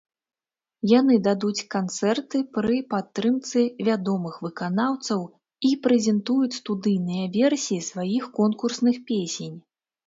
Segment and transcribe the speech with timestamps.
[0.99, 3.59] Яны дадуць канцэрты пры падтрымцы
[3.91, 5.21] вядомых выканаўцаў
[5.71, 9.57] і прэзентуюць студыйныя версіі сваіх конкурсных песень.